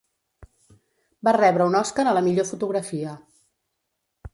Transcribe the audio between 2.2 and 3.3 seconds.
millor fotografia.